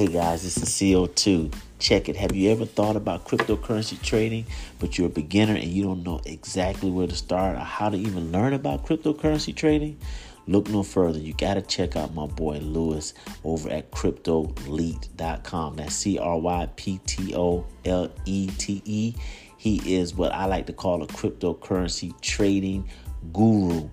Hey 0.00 0.06
guys, 0.06 0.42
this 0.42 0.56
is 0.56 0.70
CO2. 0.70 1.54
Check 1.78 2.08
it. 2.08 2.16
Have 2.16 2.34
you 2.34 2.50
ever 2.52 2.64
thought 2.64 2.96
about 2.96 3.26
cryptocurrency 3.26 4.00
trading, 4.00 4.46
but 4.78 4.96
you're 4.96 5.08
a 5.08 5.10
beginner 5.10 5.56
and 5.56 5.64
you 5.64 5.82
don't 5.82 6.02
know 6.02 6.22
exactly 6.24 6.90
where 6.90 7.06
to 7.06 7.14
start 7.14 7.54
or 7.54 7.58
how 7.58 7.90
to 7.90 7.98
even 7.98 8.32
learn 8.32 8.54
about 8.54 8.86
cryptocurrency 8.86 9.54
trading? 9.54 9.98
Look 10.46 10.70
no 10.70 10.82
further. 10.82 11.18
You 11.18 11.34
got 11.34 11.54
to 11.54 11.60
check 11.60 11.96
out 11.96 12.14
my 12.14 12.26
boy 12.26 12.60
Lewis 12.60 13.12
over 13.44 13.68
at 13.68 13.90
cryptolete.com. 13.90 15.76
That's 15.76 15.94
C 15.94 16.18
R 16.18 16.38
Y 16.38 16.68
P 16.76 16.98
T 17.04 17.34
O 17.36 17.66
L 17.84 18.10
E 18.24 18.46
T 18.56 18.80
E. 18.86 19.14
He 19.58 19.96
is 19.98 20.14
what 20.14 20.32
I 20.32 20.46
like 20.46 20.64
to 20.68 20.72
call 20.72 21.02
a 21.02 21.06
cryptocurrency 21.08 22.18
trading 22.22 22.88
guru. 23.34 23.90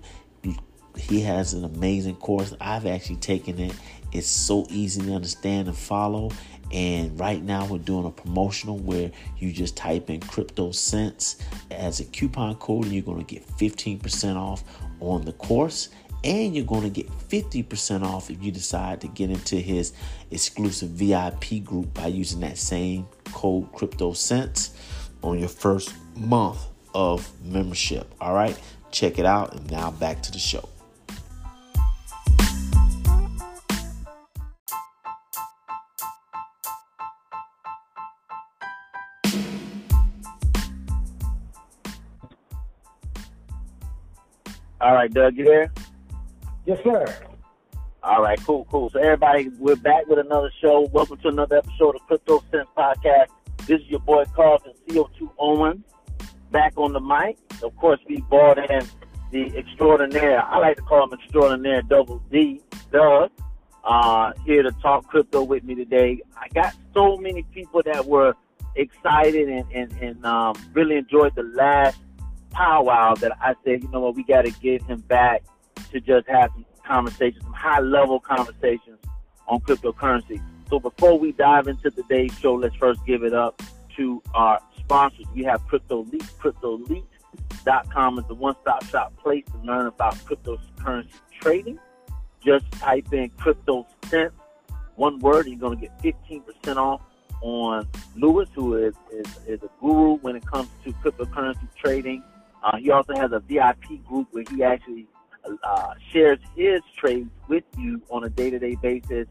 He 0.98 1.20
has 1.22 1.54
an 1.54 1.64
amazing 1.64 2.16
course. 2.16 2.54
I've 2.60 2.86
actually 2.86 3.16
taken 3.16 3.58
it. 3.58 3.74
It's 4.12 4.26
so 4.26 4.66
easy 4.70 5.02
to 5.02 5.14
understand 5.14 5.68
and 5.68 5.76
follow. 5.76 6.30
And 6.72 7.18
right 7.18 7.42
now 7.42 7.66
we're 7.66 7.78
doing 7.78 8.04
a 8.04 8.10
promotional 8.10 8.78
where 8.78 9.10
you 9.38 9.52
just 9.52 9.76
type 9.76 10.10
in 10.10 10.20
crypto 10.20 10.70
cents 10.72 11.36
as 11.70 12.00
a 12.00 12.04
coupon 12.04 12.56
code 12.56 12.84
and 12.84 12.92
you're 12.92 13.02
going 13.02 13.24
to 13.24 13.34
get 13.34 13.46
15% 13.46 14.36
off 14.36 14.64
on 15.00 15.24
the 15.24 15.32
course 15.32 15.88
and 16.24 16.54
you're 16.54 16.66
going 16.66 16.82
to 16.82 16.90
get 16.90 17.08
50% 17.28 18.02
off 18.02 18.30
if 18.30 18.42
you 18.42 18.50
decide 18.50 19.00
to 19.00 19.08
get 19.08 19.30
into 19.30 19.56
his 19.56 19.92
exclusive 20.30 20.90
VIP 20.90 21.64
group 21.64 21.94
by 21.94 22.08
using 22.08 22.40
that 22.40 22.58
same 22.58 23.06
code 23.32 23.72
crypto 23.72 24.12
cents 24.12 24.72
on 25.22 25.38
your 25.38 25.48
first 25.48 25.94
month 26.16 26.58
of 26.94 27.30
membership. 27.44 28.12
All 28.20 28.34
right, 28.34 28.58
check 28.90 29.18
it 29.18 29.26
out. 29.26 29.54
And 29.54 29.70
now 29.70 29.90
back 29.90 30.22
to 30.22 30.32
the 30.32 30.38
show. 30.38 30.68
All 44.80 44.94
right, 44.94 45.12
Doug, 45.12 45.36
you 45.36 45.44
there? 45.44 45.72
Yes, 46.64 46.78
sir. 46.84 47.04
All 48.04 48.22
right, 48.22 48.38
cool, 48.46 48.64
cool. 48.70 48.88
So 48.90 49.00
everybody, 49.00 49.48
we're 49.58 49.74
back 49.74 50.06
with 50.06 50.20
another 50.20 50.52
show. 50.60 50.82
Welcome 50.92 51.16
to 51.18 51.28
another 51.28 51.56
episode 51.56 51.96
of 51.96 52.06
Crypto 52.06 52.44
Sense 52.52 52.68
Podcast. 52.76 53.26
This 53.66 53.80
is 53.80 53.88
your 53.88 53.98
boy 53.98 54.24
Carlton 54.36 54.74
CO2 54.86 55.32
Owen 55.36 55.82
back 56.52 56.74
on 56.76 56.92
the 56.92 57.00
mic. 57.00 57.38
Of 57.60 57.74
course, 57.76 57.98
we 58.08 58.20
brought 58.30 58.70
in 58.70 58.86
the 59.32 59.52
extraordinaire. 59.58 60.44
I 60.44 60.58
like 60.58 60.76
to 60.76 60.82
call 60.82 61.10
him 61.10 61.18
extraordinaire 61.18 61.82
Double 61.82 62.22
D, 62.30 62.60
Doug, 62.92 63.32
uh, 63.82 64.32
here 64.46 64.62
to 64.62 64.70
talk 64.80 65.08
crypto 65.08 65.42
with 65.42 65.64
me 65.64 65.74
today. 65.74 66.22
I 66.36 66.46
got 66.54 66.72
so 66.94 67.16
many 67.16 67.42
people 67.52 67.82
that 67.84 68.06
were 68.06 68.36
excited 68.76 69.48
and, 69.48 69.64
and, 69.72 69.92
and 70.00 70.24
um, 70.24 70.54
really 70.72 70.98
enjoyed 70.98 71.34
the 71.34 71.42
last 71.42 71.98
powwow 72.58 73.14
that 73.14 73.30
I 73.40 73.54
said, 73.64 73.84
you 73.84 73.88
know 73.90 74.00
what, 74.00 74.16
we 74.16 74.24
got 74.24 74.44
to 74.44 74.50
get 74.50 74.82
him 74.82 75.00
back 75.02 75.44
to 75.92 76.00
just 76.00 76.28
have 76.28 76.50
some 76.52 76.66
conversations, 76.84 77.44
some 77.44 77.52
high 77.52 77.78
level 77.78 78.18
conversations 78.18 78.98
on 79.46 79.60
cryptocurrency. 79.60 80.42
So 80.68 80.80
before 80.80 81.16
we 81.16 81.30
dive 81.32 81.68
into 81.68 81.88
today's 81.92 82.36
show, 82.40 82.54
let's 82.54 82.74
first 82.74 83.00
give 83.06 83.22
it 83.22 83.32
up 83.32 83.62
to 83.96 84.20
our 84.34 84.60
sponsors. 84.76 85.26
We 85.36 85.44
have 85.44 85.64
Crypto 85.68 86.04
CryptoLeap. 86.04 87.04
CryptoLeap.com 87.62 88.18
is 88.18 88.24
the 88.26 88.34
one-stop 88.34 88.84
shop 88.86 89.16
place 89.18 89.44
to 89.52 89.58
learn 89.58 89.86
about 89.86 90.16
cryptocurrency 90.16 91.14
trading. 91.40 91.78
Just 92.44 92.68
type 92.72 93.12
in 93.12 93.30
crypto 93.30 93.86
cents, 94.06 94.34
one 94.96 95.20
word, 95.20 95.46
and 95.46 95.60
you're 95.60 95.60
going 95.60 95.78
to 95.78 95.86
get 95.86 95.96
15% 96.24 96.76
off 96.76 97.02
on 97.40 97.86
Lewis, 98.16 98.48
who 98.52 98.74
is, 98.74 98.94
is, 99.12 99.26
is 99.46 99.62
a 99.62 99.70
guru 99.80 100.16
when 100.16 100.34
it 100.34 100.44
comes 100.44 100.68
to 100.84 100.92
cryptocurrency 100.94 101.68
trading. 101.76 102.20
Uh, 102.62 102.76
he 102.78 102.90
also 102.90 103.14
has 103.14 103.32
a 103.32 103.40
VIP 103.40 104.04
group 104.06 104.28
where 104.32 104.44
he 104.50 104.62
actually 104.62 105.06
uh, 105.62 105.94
shares 106.12 106.38
his 106.56 106.80
trades 106.96 107.30
with 107.48 107.64
you 107.78 108.02
on 108.10 108.24
a 108.24 108.28
day-to-day 108.28 108.76
basis. 108.82 109.26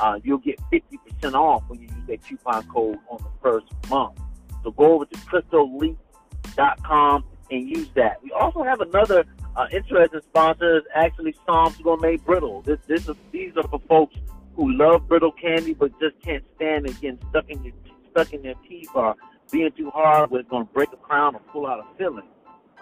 Uh, 0.00 0.18
you'll 0.24 0.38
get 0.38 0.58
50% 0.72 1.34
off 1.34 1.62
when 1.68 1.80
you 1.80 1.88
use 1.88 2.06
that 2.08 2.26
coupon 2.26 2.66
code 2.68 2.98
on 3.10 3.18
the 3.18 3.30
first 3.42 3.66
month. 3.88 4.18
So 4.62 4.70
go 4.70 4.94
over 4.94 5.04
to 5.04 5.16
cryptoleap.com 5.16 7.24
and 7.50 7.68
use 7.68 7.88
that. 7.94 8.22
We 8.22 8.30
also 8.32 8.62
have 8.62 8.80
another 8.80 9.24
uh, 9.56 9.66
interesting 9.70 10.20
sponsor. 10.22 10.78
Is 10.78 10.84
actually 10.94 11.34
Psalms 11.46 11.76
Gourmet 11.78 12.16
Brittle. 12.16 12.62
This, 12.62 12.78
this 12.86 13.08
is, 13.08 13.16
these 13.30 13.52
are 13.56 13.68
for 13.68 13.80
folks 13.88 14.16
who 14.56 14.72
love 14.72 15.08
brittle 15.08 15.32
candy 15.32 15.74
but 15.74 15.90
just 15.98 16.14
can't 16.22 16.44
stand 16.56 16.86
it 16.86 17.00
getting 17.00 17.18
stuck 17.30 17.48
in 17.48 17.62
your 17.64 17.72
stuck 18.10 18.32
in 18.32 18.42
their 18.42 18.54
teeth 18.68 18.88
or 18.94 19.14
being 19.50 19.70
too 19.76 19.90
hard 19.90 20.30
where 20.30 20.40
it's 20.40 20.50
going 20.50 20.66
to 20.66 20.72
break 20.72 20.92
a 20.92 20.96
crown 20.96 21.34
or 21.34 21.40
pull 21.52 21.66
out 21.66 21.80
a 21.80 21.98
filling. 21.98 22.24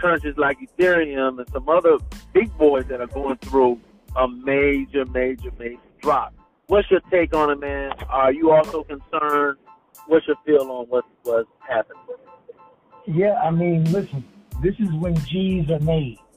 currencies 0.00 0.36
like 0.36 0.58
Ethereum 0.58 1.38
and 1.38 1.48
some 1.52 1.68
other 1.68 1.98
big 2.32 2.52
boys 2.58 2.86
that 2.88 3.00
are 3.00 3.06
going 3.06 3.36
through 3.36 3.80
a 4.16 4.28
major, 4.28 5.04
major, 5.06 5.50
major 5.58 5.78
drop. 6.00 6.34
What's 6.68 6.90
your 6.90 7.00
take 7.10 7.34
on 7.34 7.50
it, 7.50 7.60
man? 7.60 7.92
Are 8.08 8.32
you 8.32 8.50
also 8.50 8.82
concerned? 8.82 9.58
What's 10.06 10.26
your 10.26 10.36
feel 10.44 10.70
on 10.70 10.86
what 10.86 11.04
was 11.24 11.46
happening? 11.60 12.02
Yeah, 13.06 13.34
I 13.34 13.50
mean, 13.50 13.84
listen, 13.92 14.24
this 14.62 14.74
is 14.78 14.92
when 14.94 15.16
G's 15.26 15.70
are 15.70 15.80
made. 15.80 16.18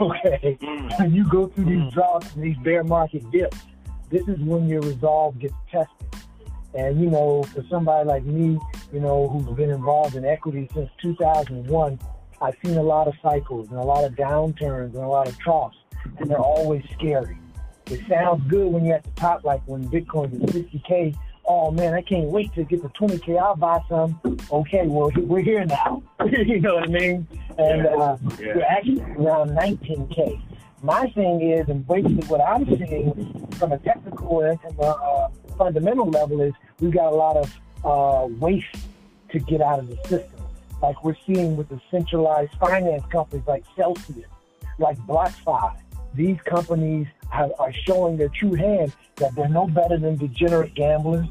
Okay, 0.00 0.56
mm. 0.62 0.98
when 1.00 1.12
you 1.12 1.28
go 1.28 1.48
through 1.48 1.64
these 1.64 1.80
mm. 1.80 1.92
drops 1.92 2.32
and 2.36 2.44
these 2.44 2.56
bear 2.58 2.84
market 2.84 3.28
dips, 3.32 3.58
this 4.08 4.22
is 4.28 4.38
when 4.38 4.68
your 4.68 4.80
resolve 4.82 5.36
gets 5.40 5.54
tested. 5.68 6.06
And 6.74 7.00
you 7.00 7.10
know, 7.10 7.42
for 7.42 7.64
somebody 7.68 8.06
like 8.06 8.22
me, 8.22 8.56
you 8.92 9.00
know, 9.00 9.26
who's 9.26 9.52
been 9.56 9.70
involved 9.70 10.14
in 10.14 10.24
equity 10.24 10.70
since 10.72 10.88
2001, 11.02 11.98
I've 12.40 12.54
seen 12.64 12.76
a 12.76 12.82
lot 12.84 13.08
of 13.08 13.14
cycles 13.20 13.68
and 13.70 13.78
a 13.78 13.82
lot 13.82 14.04
of 14.04 14.12
downturns 14.12 14.94
and 14.94 15.02
a 15.02 15.08
lot 15.08 15.26
of 15.26 15.36
troughs 15.40 15.76
and 16.18 16.30
they're 16.30 16.38
always 16.38 16.84
scary. 16.92 17.38
It 17.86 18.00
sounds 18.08 18.48
good 18.48 18.72
when 18.72 18.84
you're 18.84 18.96
at 18.96 19.04
the 19.04 19.10
top, 19.12 19.44
like 19.44 19.62
when 19.66 19.88
Bitcoin 19.88 20.32
is 20.32 20.50
50K. 20.50 21.16
Oh 21.44 21.70
man, 21.72 21.94
I 21.94 22.02
can't 22.02 22.28
wait 22.28 22.54
to 22.54 22.62
get 22.62 22.82
to 22.82 22.88
20K. 22.88 23.36
I'll 23.36 23.56
buy 23.56 23.80
some. 23.88 24.20
Okay, 24.52 24.86
well, 24.86 25.10
we're 25.16 25.40
here 25.40 25.64
now. 25.64 26.02
you 26.30 26.60
know 26.60 26.76
what 26.76 26.84
I 26.84 26.86
mean? 26.86 27.26
And 27.58 27.86
uh, 27.86 28.16
yeah. 28.38 28.54
we're 28.54 28.62
actually 28.62 29.00
around 29.02 29.50
19K. 29.50 30.40
My 30.82 31.08
thing 31.08 31.42
is, 31.42 31.68
and 31.68 31.86
basically 31.86 32.26
what 32.28 32.40
I'm 32.40 32.64
seeing 32.64 33.46
from 33.58 33.72
a 33.72 33.78
technical 33.78 34.40
and 34.40 34.60
from 34.60 34.78
a 34.78 34.82
uh, 34.82 35.28
fundamental 35.58 36.08
level 36.08 36.40
is 36.40 36.54
we've 36.78 36.92
got 36.92 37.12
a 37.12 37.16
lot 37.16 37.36
of 37.36 37.60
uh, 37.84 38.26
waste 38.26 38.76
to 39.32 39.38
get 39.40 39.60
out 39.60 39.80
of 39.80 39.88
the 39.88 39.96
system. 40.08 40.46
Like 40.80 41.04
we're 41.04 41.16
seeing 41.26 41.56
with 41.56 41.68
the 41.68 41.80
centralized 41.90 42.52
finance 42.54 43.04
companies 43.10 43.46
like 43.46 43.64
Celsius, 43.76 44.26
like 44.78 44.96
BlockFi, 45.00 45.76
these 46.14 46.40
companies 46.42 47.06
have, 47.30 47.52
are 47.58 47.72
showing 47.72 48.16
their 48.16 48.28
true 48.28 48.54
hand 48.54 48.94
that 49.16 49.34
they're 49.34 49.48
no 49.48 49.66
better 49.66 49.98
than 49.98 50.16
degenerate 50.16 50.74
gamblers. 50.74 51.26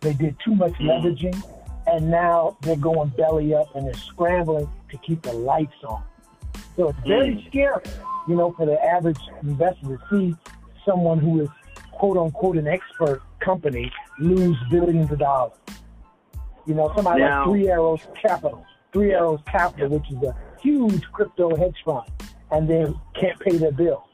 They 0.00 0.12
did 0.12 0.36
too 0.44 0.54
much 0.54 0.72
mm. 0.74 0.88
leveraging, 0.88 1.42
and 1.86 2.10
now 2.10 2.56
they're 2.62 2.76
going 2.76 3.10
belly 3.10 3.54
up 3.54 3.74
and 3.74 3.86
they're 3.86 3.94
scrambling 3.94 4.68
to 4.90 4.98
keep 4.98 5.22
the 5.22 5.32
lights 5.32 5.82
on. 5.86 6.02
So 6.76 6.88
it's 6.88 6.98
very 7.06 7.36
mm. 7.36 7.46
scary, 7.46 7.82
you 8.28 8.34
know, 8.34 8.52
for 8.52 8.66
the 8.66 8.82
average 8.82 9.20
investor 9.42 9.96
to 9.96 10.00
see 10.10 10.34
someone 10.84 11.18
who 11.18 11.42
is 11.42 11.48
quote 11.92 12.16
unquote 12.16 12.56
an 12.56 12.66
expert 12.66 13.22
company 13.40 13.90
lose 14.18 14.56
billions 14.70 15.10
of 15.10 15.18
dollars. 15.18 15.56
You 16.66 16.74
know, 16.74 16.92
somebody 16.94 17.20
now, 17.20 17.40
like 17.40 17.48
Three 17.48 17.68
Arrows 17.68 18.00
Capital, 18.20 18.66
Three 18.92 19.12
Arrows 19.12 19.40
Capital, 19.46 19.88
which 19.88 20.10
is 20.10 20.22
a 20.22 20.34
huge 20.60 21.02
crypto 21.12 21.54
hedge 21.54 21.76
fund, 21.84 22.08
and 22.50 22.68
they 22.68 22.86
can't 23.18 23.38
pay 23.40 23.56
their 23.58 23.72
bills. 23.72 24.08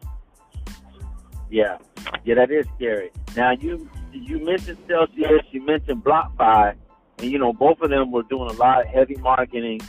Yeah, 1.51 1.79
yeah, 2.25 2.37
that 2.37 2.51
is 2.51 2.67
scary. 2.77 3.11
Now 3.37 3.53
you 3.53 3.89
you 4.13 4.45
mentioned 4.45 4.79
Celsius, 4.89 5.43
you 5.51 5.63
mentioned 5.65 6.05
BlockFi, 6.05 6.75
and 7.19 7.31
you 7.31 7.39
know 7.39 7.53
both 7.53 7.81
of 7.81 7.91
them 7.91 8.13
were 8.13 8.23
doing 8.23 8.51
a 8.51 8.55
lot 8.55 8.81
of 8.81 8.87
heavy 8.87 9.17
marketing. 9.17 9.81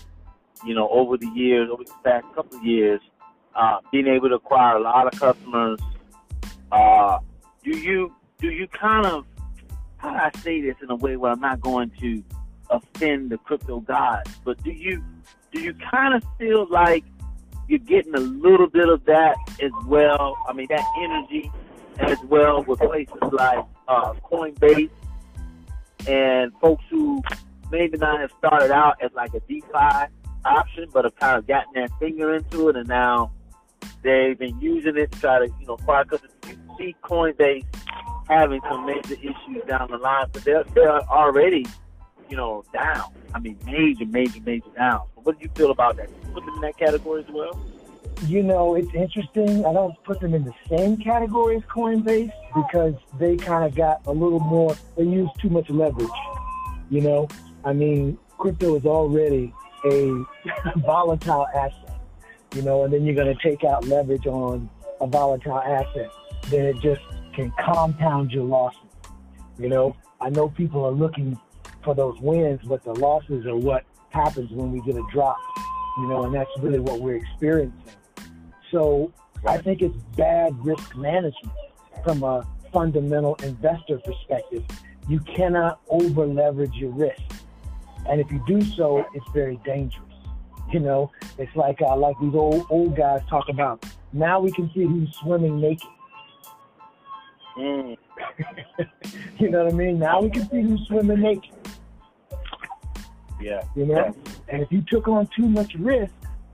You 0.65 0.75
know, 0.75 0.89
over 0.89 1.17
the 1.17 1.27
years, 1.27 1.69
over 1.71 1.83
the 1.83 1.93
past 2.03 2.25
couple 2.35 2.57
of 2.57 2.63
years, 2.63 3.01
uh, 3.55 3.79
being 3.91 4.07
able 4.07 4.29
to 4.29 4.35
acquire 4.35 4.77
a 4.77 4.79
lot 4.81 5.11
of 5.11 5.19
customers. 5.19 5.79
Uh, 6.71 7.19
do 7.63 7.77
you 7.77 8.13
do 8.39 8.49
you 8.49 8.67
kind 8.67 9.05
of 9.05 9.25
how 9.97 10.11
do 10.11 10.17
I 10.17 10.31
say 10.39 10.61
this 10.61 10.75
in 10.81 10.89
a 10.89 10.95
way 10.95 11.15
where 11.15 11.31
I'm 11.31 11.39
not 11.39 11.61
going 11.61 11.91
to 11.99 12.23
offend 12.71 13.29
the 13.29 13.37
crypto 13.37 13.81
gods, 13.81 14.31
but 14.43 14.61
do 14.63 14.71
you 14.71 15.03
do 15.51 15.61
you 15.61 15.73
kind 15.91 16.15
of 16.15 16.23
feel 16.39 16.67
like 16.69 17.03
you're 17.67 17.79
getting 17.79 18.15
a 18.15 18.19
little 18.19 18.67
bit 18.67 18.89
of 18.89 19.05
that 19.05 19.35
as 19.61 19.71
well? 19.85 20.37
I 20.47 20.53
mean, 20.53 20.67
that 20.69 20.85
energy 21.01 21.51
as 21.99 22.17
well 22.25 22.63
with 22.63 22.79
places 22.79 23.15
like 23.31 23.63
uh, 23.87 24.13
Coinbase 24.31 24.89
and 26.07 26.51
folks 26.59 26.83
who 26.89 27.21
maybe 27.71 27.97
not 27.97 28.19
have 28.19 28.31
started 28.37 28.71
out 28.71 28.97
as 29.01 29.11
like 29.13 29.33
a 29.33 29.39
DeFi 29.41 30.11
option, 30.45 30.89
but 30.91 31.05
have 31.05 31.15
kind 31.15 31.37
of 31.37 31.47
gotten 31.47 31.73
their 31.73 31.87
finger 31.99 32.35
into 32.35 32.69
it, 32.69 32.75
and 32.75 32.87
now 32.87 33.31
they've 34.03 34.37
been 34.37 34.59
using 34.59 34.97
it 34.97 35.11
to 35.11 35.19
try 35.19 35.39
to 35.39 35.53
you 35.59 35.67
know 35.67 35.73
acquire. 35.73 36.03
Because 36.03 36.21
you 36.47 36.57
see 36.77 36.95
Coinbase 37.03 37.65
having 38.27 38.61
some 38.69 38.85
major 38.85 39.15
issues 39.15 39.63
down 39.67 39.89
the 39.91 39.97
line, 39.97 40.27
but 40.31 40.43
they're 40.43 40.63
they're 40.75 41.01
already 41.09 41.65
you 42.29 42.37
know 42.37 42.63
down. 42.73 43.13
I 43.33 43.39
mean, 43.39 43.57
major, 43.65 44.05
major, 44.05 44.41
major 44.41 44.69
down. 44.75 45.01
What 45.15 45.37
do 45.37 45.43
you 45.43 45.51
feel 45.55 45.71
about 45.71 45.97
that? 45.97 46.09
Put 46.33 46.45
them 46.45 46.55
in 46.55 46.61
that 46.61 46.77
category 46.77 47.23
as 47.23 47.29
well. 47.29 47.59
You 48.27 48.43
know, 48.43 48.75
it's 48.75 48.93
interesting. 48.93 49.65
I 49.65 49.73
don't 49.73 50.01
put 50.03 50.19
them 50.19 50.33
in 50.33 50.43
the 50.43 50.53
same 50.69 50.97
category 50.97 51.57
as 51.57 51.63
Coinbase 51.63 52.31
because 52.55 52.93
they 53.17 53.35
kind 53.35 53.65
of 53.65 53.75
got 53.75 54.05
a 54.05 54.11
little 54.11 54.39
more. 54.39 54.75
They 54.95 55.03
use 55.03 55.29
too 55.39 55.49
much 55.49 55.69
leverage. 55.69 56.07
You 56.89 57.01
know, 57.01 57.27
I 57.65 57.73
mean, 57.73 58.17
crypto 58.37 58.75
is 58.75 58.85
already 58.85 59.53
a 59.85 60.23
volatile 60.77 61.47
asset. 61.55 61.99
You 62.53 62.61
know, 62.61 62.83
and 62.83 62.93
then 62.93 63.05
you're 63.05 63.15
going 63.15 63.35
to 63.35 63.41
take 63.41 63.63
out 63.63 63.85
leverage 63.85 64.27
on 64.27 64.69
a 65.01 65.07
volatile 65.07 65.59
asset, 65.59 66.11
then 66.49 66.65
it 66.65 66.79
just 66.79 67.01
can 67.33 67.51
compound 67.59 68.31
your 68.31 68.45
losses. 68.45 68.79
You 69.57 69.69
know, 69.69 69.95
I 70.21 70.29
know 70.29 70.49
people 70.49 70.85
are 70.85 70.91
looking 70.91 71.37
for 71.83 71.95
those 71.95 72.19
wins, 72.19 72.61
but 72.63 72.83
the 72.83 72.93
losses 72.93 73.45
are 73.45 73.55
what 73.55 73.83
happens 74.09 74.51
when 74.51 74.71
we 74.71 74.81
get 74.81 74.95
a 74.95 75.03
drop. 75.11 75.37
You 75.97 76.07
know, 76.07 76.23
and 76.23 76.33
that's 76.33 76.49
really 76.59 76.79
what 76.79 77.01
we're 77.01 77.17
experiencing. 77.17 77.81
So 78.71 79.11
I 79.45 79.57
think 79.57 79.81
it's 79.81 79.97
bad 80.15 80.53
risk 80.65 80.95
management 80.95 81.53
from 82.03 82.23
a 82.23 82.47
fundamental 82.71 83.35
investor 83.43 83.99
perspective. 83.99 84.63
You 85.07 85.19
cannot 85.19 85.81
over 85.89 86.25
leverage 86.25 86.73
your 86.75 86.91
risk. 86.91 87.21
And 88.07 88.21
if 88.21 88.31
you 88.31 88.43
do 88.47 88.61
so, 88.61 89.05
it's 89.13 89.25
very 89.33 89.59
dangerous. 89.65 90.07
You 90.71 90.79
know, 90.79 91.11
it's 91.37 91.53
like 91.55 91.81
uh, 91.81 91.97
like 91.97 92.15
these 92.21 92.33
old 92.33 92.65
old 92.69 92.95
guys 92.95 93.21
talk 93.29 93.49
about. 93.49 93.85
Now 94.13 94.39
we 94.39 94.51
can 94.51 94.71
see 94.73 94.83
who's 94.83 95.13
swimming 95.17 95.59
naked. 95.59 95.89
Mm. 97.57 97.97
you 99.39 99.49
know 99.49 99.65
what 99.65 99.73
I 99.73 99.75
mean? 99.75 99.99
Now 99.99 100.21
we 100.21 100.29
can 100.29 100.49
see 100.49 100.61
who's 100.61 100.87
swimming 100.87 101.19
naked. 101.19 101.51
Yeah. 103.41 103.63
You 103.75 103.85
know? 103.85 103.95
Yeah. 103.95 104.31
And 104.49 104.61
if 104.61 104.71
you 104.71 104.81
took 104.81 105.07
on 105.07 105.27
too 105.35 105.47
much 105.47 105.75
risk 105.75 106.13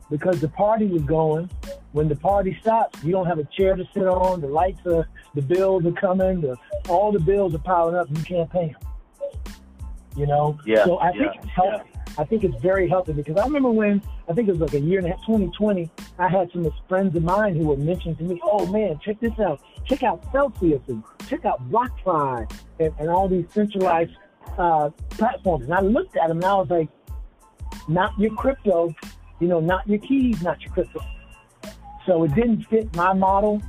because 0.10 0.40
the 0.40 0.50
party 0.50 0.86
was 0.86 1.04
going, 1.04 1.50
when 1.92 2.08
the 2.08 2.16
party 2.16 2.58
stops, 2.62 3.04
you 3.04 3.12
don't 3.12 3.26
have 3.26 3.40
a 3.40 3.44
chair 3.46 3.76
to 3.76 3.86
sit 3.94 4.08
on, 4.08 4.42
the 4.42 4.48
lights 4.48 4.86
are, 4.86 5.08
the 5.36 5.42
bills 5.42 5.86
are 5.86 5.92
coming, 5.92 6.42
the, 6.42 6.56
all 6.90 7.12
the 7.12 7.20
bills 7.20 7.54
are 7.56 7.60
piling 7.60 7.96
up, 7.96 8.08
and 8.08 8.18
you 8.18 8.24
can't 8.24 8.50
pay 8.50 8.74
them. 8.74 9.56
You 10.16 10.28
know? 10.28 10.58
Yeah. 10.66 10.86
So 10.86 10.98
I 10.98 11.12
yeah. 11.12 11.32
think 11.32 11.44
it's 11.44 11.52
healthy. 11.54 11.90
Yeah. 11.94 11.98
I 12.20 12.24
think 12.24 12.44
it's 12.44 12.60
very 12.62 12.90
healthy 12.90 13.14
because 13.14 13.38
I 13.38 13.46
remember 13.46 13.70
when 13.70 14.02
I 14.28 14.34
think 14.34 14.48
it 14.48 14.52
was 14.52 14.62
like 14.62 14.74
a 14.74 14.80
year 14.80 14.98
and 14.98 15.08
a 15.08 15.12
half, 15.12 15.20
2020. 15.28 15.90
I 16.18 16.28
had 16.28 16.52
some 16.52 16.68
friends 16.90 17.16
of 17.16 17.24
mine 17.24 17.56
who 17.56 17.68
were 17.68 17.78
mentioning 17.78 18.16
to 18.18 18.24
me, 18.24 18.40
"Oh 18.44 18.66
man, 18.66 19.00
check 19.04 19.20
this 19.20 19.38
out! 19.40 19.62
Check 19.86 20.02
out 20.02 20.26
Celsius 20.32 20.82
and 20.88 21.04
check 21.28 21.46
out 21.46 21.70
BlockFi 21.70 22.52
and, 22.80 22.94
and 23.00 23.10
all 23.10 23.28
these 23.28 23.46
centralized 23.52 24.14
uh, 24.58 24.90
platforms." 25.10 25.66
And 25.66 25.74
I 25.74 25.82
looked 25.82 26.18
at 26.18 26.28
them 26.28 26.38
and 26.38 26.46
I 26.46 26.56
was 26.56 26.70
like, 26.70 26.90
"Not 27.88 28.18
your 28.20 28.34
crypto, 28.36 28.94
you 29.40 29.48
know, 29.48 29.60
not 29.60 29.88
your 29.88 30.00
keys, 30.00 30.42
not 30.42 30.62
your 30.62 30.74
crypto." 30.74 31.02
So 32.06 32.24
it 32.24 32.34
didn't 32.36 32.64
fit 32.64 32.96
my 32.96 33.14
model. 33.14 33.62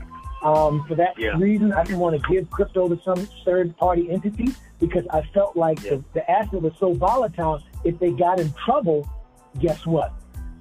Um, 0.42 0.84
for 0.86 0.94
that 0.94 1.18
yeah. 1.18 1.36
reason, 1.36 1.72
I 1.72 1.82
didn't 1.82 1.98
want 1.98 2.22
to 2.22 2.32
give 2.32 2.48
crypto 2.48 2.88
to 2.88 3.02
some 3.02 3.26
third 3.44 3.76
party 3.76 4.08
entity 4.10 4.54
because 4.78 5.04
I 5.10 5.22
felt 5.34 5.56
like 5.56 5.82
yeah. 5.82 5.90
the, 5.90 6.04
the 6.14 6.30
asset 6.30 6.62
was 6.62 6.72
so 6.78 6.94
volatile. 6.94 7.60
If 7.84 7.98
they 7.98 8.12
got 8.12 8.38
in 8.38 8.52
trouble, 8.64 9.08
guess 9.58 9.84
what? 9.84 10.12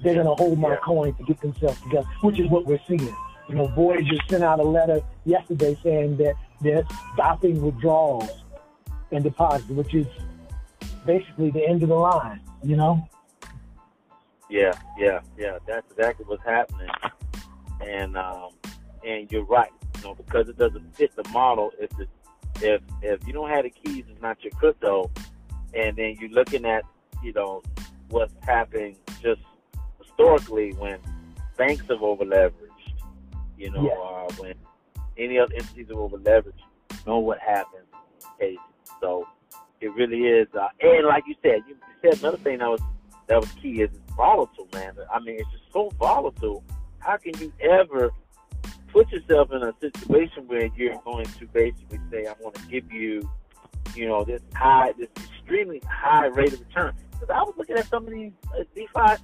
They're 0.03 0.15
going 0.15 0.25
to 0.25 0.33
hold 0.33 0.57
my 0.59 0.69
yeah. 0.69 0.77
coin 0.77 1.13
to 1.13 1.23
get 1.23 1.39
themselves 1.41 1.79
together, 1.81 2.07
which 2.21 2.39
is 2.39 2.49
what 2.49 2.65
we're 2.65 2.79
seeing. 2.87 3.13
You 3.49 3.55
know, 3.55 3.67
Voyager 3.67 4.17
sent 4.29 4.43
out 4.43 4.59
a 4.59 4.63
letter 4.63 5.01
yesterday 5.25 5.77
saying 5.83 6.17
that 6.17 6.35
they're 6.61 6.83
stopping 7.13 7.61
withdrawals 7.61 8.29
and 9.11 9.23
deposits, 9.23 9.69
which 9.69 9.93
is 9.93 10.07
basically 11.05 11.51
the 11.51 11.65
end 11.65 11.83
of 11.83 11.89
the 11.89 11.95
line, 11.95 12.41
you 12.63 12.75
know? 12.75 13.07
Yeah, 14.49 14.73
yeah, 14.97 15.21
yeah. 15.37 15.57
That's 15.67 15.89
exactly 15.91 16.25
what's 16.25 16.43
happening. 16.43 16.89
And 17.81 18.17
um, 18.17 18.51
and 19.05 19.29
you're 19.31 19.45
right, 19.45 19.71
you 19.97 20.03
know, 20.03 20.15
because 20.15 20.47
it 20.47 20.57
doesn't 20.57 20.95
fit 20.95 21.15
the 21.15 21.27
model. 21.29 21.71
If 21.79 21.89
the, 21.91 22.07
if 22.61 22.81
if 23.01 23.27
you 23.27 23.33
don't 23.33 23.49
have 23.49 23.63
the 23.63 23.69
keys, 23.69 24.05
it's 24.09 24.21
not 24.21 24.41
your 24.43 24.51
crypto. 24.51 25.11
And 25.73 25.97
then 25.97 26.15
you're 26.19 26.29
looking 26.29 26.65
at, 26.65 26.83
you 27.21 27.33
know, 27.33 27.61
what's 28.09 28.33
happening 28.43 28.95
just 29.21 29.41
historically 30.01 30.71
when 30.73 30.99
banks 31.57 31.83
have 31.89 32.01
over 32.01 32.23
leveraged, 32.23 32.93
you 33.57 33.69
know, 33.69 33.89
uh, 33.89 34.33
when 34.35 34.53
any 35.17 35.37
other 35.37 35.53
entities 35.55 35.87
have 35.89 35.97
over 35.97 36.17
leveraged, 36.17 36.53
know 37.05 37.19
what 37.19 37.39
happens. 37.39 37.85
Okay, 38.35 38.57
so 39.01 39.27
it 39.81 39.93
really 39.93 40.23
is. 40.23 40.47
Uh, 40.53 40.67
and 40.81 41.07
like 41.07 41.23
you 41.27 41.35
said, 41.41 41.61
you 41.67 41.75
said 42.01 42.19
another 42.19 42.37
thing 42.37 42.59
that 42.59 42.69
was 42.69 42.81
that 43.27 43.39
was 43.39 43.51
key 43.53 43.81
is 43.81 43.89
volatile, 44.15 44.67
man. 44.73 44.95
I 45.13 45.19
mean, 45.19 45.35
it's 45.39 45.51
just 45.51 45.71
so 45.71 45.89
volatile. 45.99 46.63
How 46.99 47.17
can 47.17 47.37
you 47.39 47.51
ever 47.61 48.11
put 48.91 49.09
yourself 49.11 49.51
in 49.51 49.63
a 49.63 49.73
situation 49.79 50.47
where 50.47 50.69
you're 50.75 50.95
going 51.03 51.25
to 51.25 51.45
basically 51.47 51.99
say, 52.11 52.25
"I'm 52.25 52.41
going 52.41 52.53
to 52.53 52.67
give 52.67 52.91
you, 52.91 53.29
you 53.95 54.07
know, 54.07 54.23
this 54.23 54.41
high, 54.53 54.93
this 54.97 55.09
extremely 55.17 55.81
high 55.87 56.27
rate 56.27 56.53
of 56.53 56.59
return"? 56.61 56.93
Because 57.11 57.29
I 57.29 57.41
was 57.41 57.53
looking 57.57 57.77
at 57.77 57.87
some 57.87 58.05
of 58.05 58.11
these 58.11 58.31
uh, 58.57 58.63
DeFi 58.75 59.21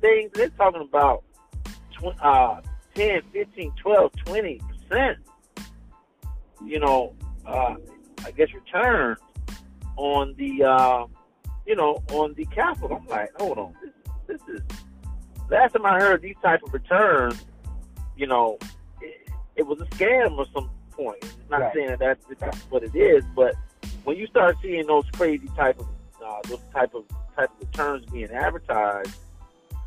things, 0.00 0.30
they're 0.34 0.50
talking 0.50 0.82
about 0.82 1.24
tw- 1.92 2.20
uh, 2.20 2.60
10, 2.94 3.22
15, 3.32 3.72
12, 3.82 4.12
20 4.26 4.60
percent. 4.88 5.18
You 6.64 6.78
know, 6.78 7.14
uh, 7.46 7.74
I 8.24 8.30
guess 8.30 8.52
return 8.52 9.16
on 9.96 10.34
the, 10.36 10.64
uh, 10.64 11.06
you 11.66 11.76
know, 11.76 12.02
on 12.10 12.34
the 12.34 12.44
capital. 12.46 12.98
I'm 13.00 13.06
like, 13.06 13.30
hold 13.38 13.58
on, 13.58 13.74
this, 14.26 14.40
this 14.46 14.56
is 14.56 14.62
last 15.50 15.72
time 15.72 15.86
I 15.86 15.98
heard 15.98 16.22
these 16.22 16.36
type 16.42 16.62
of 16.62 16.72
returns. 16.72 17.44
You 18.16 18.26
know, 18.26 18.58
it, 19.00 19.28
it 19.56 19.66
was 19.66 19.80
a 19.80 19.86
scam 19.86 20.40
at 20.40 20.46
some 20.52 20.70
point. 20.90 21.22
I'm 21.22 21.50
not 21.50 21.60
right. 21.60 21.74
saying 21.74 21.88
that 21.88 21.98
that's, 21.98 22.24
that's 22.38 22.58
what 22.70 22.82
it 22.82 22.94
is, 22.94 23.24
but 23.34 23.54
when 24.04 24.16
you 24.16 24.26
start 24.26 24.56
seeing 24.62 24.86
those 24.86 25.04
crazy 25.12 25.48
type 25.56 25.78
of 25.80 25.88
uh, 26.24 26.40
those 26.48 26.60
type 26.72 26.94
of 26.94 27.04
type 27.36 27.50
of 27.50 27.68
returns 27.68 28.06
being 28.06 28.30
advertised, 28.30 29.14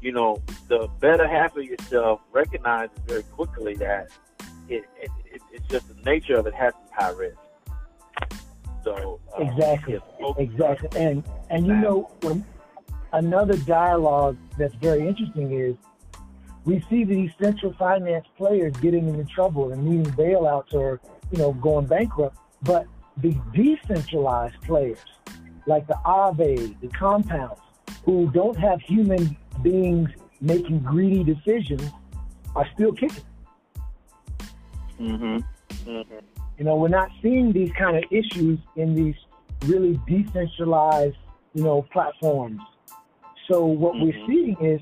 you 0.01 0.12
know, 0.12 0.41
the 0.67 0.88
better 1.00 1.27
half 1.27 1.56
of 1.56 1.63
yourself 1.63 2.22
recognizes 2.32 2.96
very 3.08 3.24
quickly 3.24 3.75
that 3.75 4.10
it, 4.70 4.84
it, 5.01 5.10
it 5.25 5.41
it's 5.51 5.67
just 5.67 5.88
the 5.88 6.01
nature 6.03 6.38
of 6.38 6.46
it 6.46 6.53
has 6.53 6.74
to 6.74 6.79
be 6.79 6.89
high 6.96 7.10
risk. 7.12 7.38
So 8.88 9.20
uh, 9.38 9.44
exactly, 9.44 10.00
exactly, 10.38 10.89
and 11.00 11.24
and 11.50 11.67
you 11.67 11.75
know 11.75 12.10
when 12.22 12.46
another 13.13 13.58
dialogue 13.58 14.38
that's 14.58 14.75
very 14.75 15.06
interesting 15.08 15.51
is 15.51 15.75
we 16.67 16.84
see 16.89 17.06
these 17.06 17.32
central 17.41 17.74
finance 17.74 18.25
players 18.38 18.74
getting 18.82 19.08
into 19.08 19.24
trouble 19.24 19.72
and 19.72 19.84
needing 19.84 20.13
bailouts 20.13 20.74
or, 20.74 21.00
you 21.32 21.38
know, 21.38 21.53
going 21.53 21.86
bankrupt. 21.86 22.38
But 22.62 22.88
the 23.15 23.38
decentralized 23.53 24.62
players, 24.63 25.00
like 25.65 25.88
the 25.88 25.98
Aave, 26.06 26.79
the 26.82 26.88
compounds, 26.89 27.62
who 28.03 28.29
don't 28.32 28.58
have 28.58 28.82
human 28.82 29.38
beings 29.62 30.10
making 30.41 30.79
greedy 30.79 31.24
decisions, 31.24 31.89
are 32.53 32.67
still 32.74 32.91
kicking. 32.91 33.24
Mm-hmm. 35.00 35.38
Mm-hmm. 35.89 36.37
You 36.58 36.66
know, 36.66 36.76
we're 36.76 36.88
not 36.88 37.10
seeing 37.22 37.52
these 37.52 37.72
kind 37.74 37.98
of 37.98 38.04
issues 38.12 38.60
in 38.76 38.96
these 38.96 39.16
really 39.66 40.00
decentralized, 40.08 41.18
you 41.54 41.64
know, 41.64 41.84
platforms. 41.94 42.62
So 43.50 43.66
what 43.66 43.94
mm-hmm. 43.94 44.06
we're 44.06 44.28
seeing 44.28 44.58
is 44.60 44.82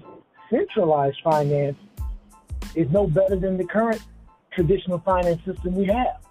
centralized 0.50 1.17
finance 1.24 1.77
is 2.75 2.89
no 2.91 3.08
better 3.08 3.36
than 3.36 3.58
the 3.58 3.65
current 3.65 4.01
traditional 4.51 5.00
finance 5.00 5.44
system 5.44 5.75
we 5.75 5.86
have, 5.86 6.25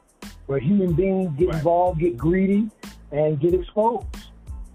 where 0.46 0.58
human 0.58 0.94
beings 0.94 1.30
get 1.38 1.48
right. 1.48 1.56
involved, 1.56 2.00
get 2.00 2.16
greedy, 2.16 2.70
and 3.12 3.38
get 3.38 3.54
exposed, 3.54 4.06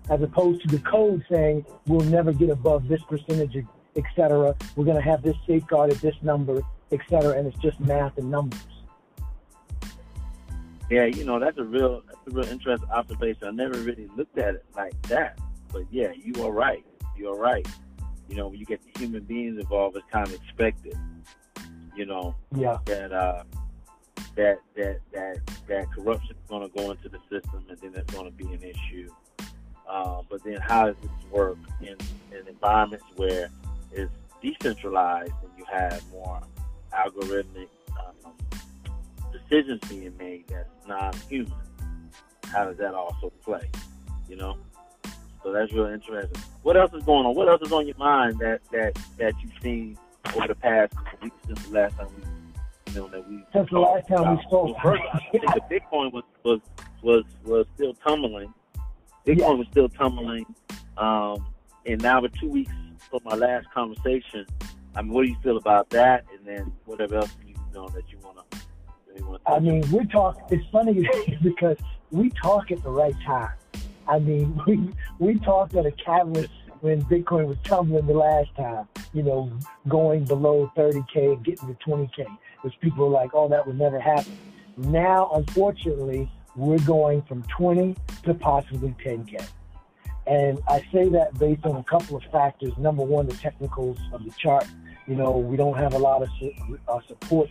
as 0.10 0.22
opposed 0.22 0.62
to 0.62 0.68
the 0.68 0.80
code 0.80 1.24
saying 1.30 1.66
we'll 1.88 2.08
never 2.10 2.32
get 2.32 2.50
above 2.50 2.88
this 2.88 3.02
percentage, 3.04 3.56
et 3.96 4.04
cetera. 4.16 4.56
We're 4.76 4.86
going 4.86 4.98
to 4.98 5.04
have 5.04 5.24
this 5.24 5.36
safeguard 5.48 5.92
at 5.92 5.98
this 5.98 6.16
number, 6.22 6.62
et 6.92 7.00
cetera, 7.10 7.34
and 7.38 7.48
it's 7.48 7.58
just 7.58 7.80
math 7.80 8.18
and 8.20 8.30
numbers. 8.30 8.60
Yeah, 10.90 11.06
you 11.06 11.24
know 11.24 11.40
that's 11.40 11.58
a 11.58 11.64
real 11.64 12.02
that's 12.08 12.20
a 12.28 12.32
real 12.32 12.48
interesting 12.48 12.90
observation. 12.90 13.48
I 13.48 13.52
never 13.52 13.78
really 13.80 14.10
looked 14.16 14.38
at 14.38 14.56
it 14.56 14.66
like 14.76 15.00
that, 15.04 15.40
but 15.72 15.84
yeah, 15.92 16.12
you 16.16 16.44
are 16.44 16.52
right. 16.52 16.84
You 17.16 17.30
are 17.30 17.38
right. 17.38 17.68
You 18.28 18.36
know, 18.36 18.48
when 18.48 18.60
you 18.60 18.66
get 18.66 18.82
the 18.82 19.00
human 19.00 19.24
beings 19.24 19.60
involved, 19.60 19.98
it's 19.98 20.06
kind 20.12 20.28
of 20.28 20.34
expected. 20.34 20.98
You 21.96 22.06
know, 22.06 22.36
yeah, 22.56 22.78
that 22.86 23.12
uh, 23.12 23.44
that 24.36 24.60
that 24.76 25.00
that 25.12 25.38
that 25.68 25.92
corruption 25.92 26.32
is 26.32 26.50
going 26.50 26.68
to 26.68 26.76
go 26.76 26.92
into 26.92 27.10
the 27.10 27.20
system, 27.30 27.66
and 27.70 27.78
then 27.80 27.94
it's 27.96 28.14
going 28.14 28.26
to 28.26 28.32
be 28.32 28.46
an 28.46 28.64
issue. 28.64 29.10
Uh, 29.88 30.22
but 30.30 30.44
then, 30.44 30.58
how 30.58 30.86
does 30.88 30.96
this 31.02 31.12
work 31.32 31.58
in, 31.82 31.96
in 32.32 32.48
environments 32.48 33.06
where 33.16 33.50
it's 33.92 34.12
decentralized 34.42 35.34
and 35.44 35.52
you 35.58 35.66
have 35.72 36.04
more 36.12 36.42
algorithmic 36.94 37.68
decisions 39.32 39.82
being 39.90 40.16
made 40.18 40.48
that's 40.48 40.70
non-human? 40.88 41.54
How 42.46 42.66
does 42.66 42.78
that 42.78 42.94
also 42.94 43.32
play? 43.44 43.70
You 44.28 44.36
know. 44.36 44.58
So 45.44 45.54
that's 45.54 45.72
real 45.72 45.86
interesting. 45.86 46.42
What 46.64 46.76
else 46.76 46.94
is 46.94 47.04
going 47.04 47.26
on? 47.26 47.36
What 47.36 47.48
else 47.48 47.62
is 47.62 47.72
on 47.72 47.88
your 47.88 47.98
mind 47.98 48.40
that 48.40 48.62
that 48.72 48.98
that 49.18 49.34
you've 49.42 49.54
seen 49.62 49.98
over 50.36 50.48
the 50.48 50.56
past 50.56 50.96
couple 50.96 51.20
weeks 51.24 51.36
since 51.48 51.64
the 51.64 51.74
last 51.74 51.98
time 51.98 52.08
we, 52.18 52.94
you 52.94 53.00
know, 53.00 53.08
that 53.08 53.30
we 53.30 53.44
since 53.54 53.70
the 53.70 53.80
last 53.80 54.08
time 54.08 54.36
we 54.36 54.44
spoke? 54.44 54.66
Well, 54.66 54.76
first, 54.84 55.04
I 55.14 55.20
think 55.32 55.44
the 55.46 55.62
Bitcoin 55.72 56.12
was 56.12 56.24
was 56.44 56.60
was 57.02 57.24
was 57.46 57.66
still 57.76 57.94
tumbling. 57.94 58.54
Bitcoin 59.26 59.38
yeah. 59.38 59.50
was 59.52 59.68
still 59.72 59.90
tumbling, 59.90 60.46
um, 60.98 61.46
and 61.86 62.02
now 62.02 62.22
with 62.22 62.34
two 62.34 62.50
weeks 62.50 62.72
from 63.10 63.20
my 63.24 63.36
last 63.36 63.70
conversation, 63.72 64.46
I 64.96 65.02
mean, 65.02 65.14
what 65.14 65.24
do 65.24 65.30
you 65.30 65.38
feel 65.42 65.58
about 65.58 65.90
that? 65.92 66.26
And 66.36 66.46
then 66.46 66.72
whatever 66.86 67.16
else 67.16 67.36
you 67.46 67.56
know 67.74 67.88
that 67.90 68.04
you. 68.12 68.19
I 69.46 69.60
mean, 69.60 69.90
we 69.92 70.06
talk. 70.08 70.38
It's 70.52 70.66
funny 70.72 71.08
because 71.42 71.78
we 72.12 72.30
talk 72.32 72.72
at 72.72 72.84
the 72.84 72.92
right 72.92 73.16
time. 73.26 73.54
I 74.08 74.20
mean, 74.20 74.60
we 74.68 74.90
we 75.20 75.40
talked 75.40 75.76
at 75.76 75.86
a 75.86 75.92
catalyst 75.92 76.52
when 76.82 77.02
Bitcoin 77.04 77.46
was 77.46 77.58
tumbling 77.64 78.08
the 78.08 78.14
last 78.14 78.56
time, 78.56 78.88
you 79.14 79.22
know, 79.22 79.52
going 79.88 80.24
below 80.24 80.72
30K 80.78 81.34
and 81.34 81.44
getting 81.44 81.68
to 81.68 81.74
20K, 81.86 82.26
which 82.62 82.74
people 82.80 83.08
were 83.08 83.12
like, 83.12 83.32
oh, 83.34 83.50
that 83.50 83.68
would 83.68 83.78
never 83.78 84.00
happen. 84.00 84.38
Now, 84.78 85.30
unfortunately, 85.34 86.32
we're 86.56 86.80
going 86.80 87.22
from 87.24 87.44
20 87.44 87.96
to 88.24 88.34
possibly 88.34 88.96
10K. 89.04 89.46
And 90.26 90.60
I 90.68 90.86
say 90.92 91.10
that 91.10 91.38
based 91.40 91.66
on 91.66 91.76
a 91.76 91.84
couple 91.84 92.16
of 92.16 92.24
factors. 92.32 92.78
Number 92.78 93.04
one, 93.04 93.28
the 93.28 93.36
technicals 93.36 93.98
of 94.14 94.24
the 94.24 94.32
chart. 94.32 94.66
You 95.08 95.16
know, 95.16 95.32
we 95.32 95.58
don't 95.58 95.78
have 95.78 95.96
a 95.96 95.98
lot 95.98 96.22
of 96.22 96.30
uh, 96.88 97.00
support 97.08 97.50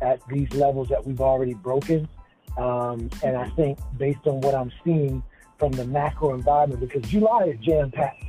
at 0.00 0.20
these 0.28 0.50
levels 0.52 0.88
that 0.88 1.06
we've 1.06 1.20
already 1.20 1.54
broken. 1.54 2.08
Um, 2.56 3.10
and 3.22 3.36
I 3.36 3.48
think 3.50 3.78
based 3.96 4.26
on 4.26 4.40
what 4.40 4.54
I'm 4.54 4.72
seeing, 4.84 5.22
from 5.58 5.72
the 5.72 5.84
macro 5.84 6.34
environment 6.34 6.80
because 6.80 7.02
July 7.10 7.44
is 7.44 7.58
jam 7.60 7.90
packed. 7.90 8.24